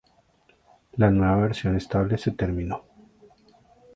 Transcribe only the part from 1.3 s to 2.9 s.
versión estable se terminó